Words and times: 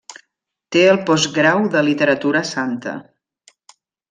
Té 0.75 0.81
el 0.93 0.97
postgrau 1.09 1.67
de 1.75 1.85
Literatura 1.91 2.43
Santa. 2.53 2.97